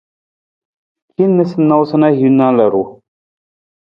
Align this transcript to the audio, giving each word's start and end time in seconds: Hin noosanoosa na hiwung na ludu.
Hin 1.15 1.35
noosanoosa 1.35 1.95
na 1.99 2.09
hiwung 2.15 2.37
na 2.37 2.47
ludu. 2.57 2.83